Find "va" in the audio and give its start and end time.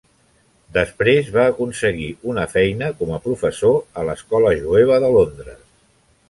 1.35-1.43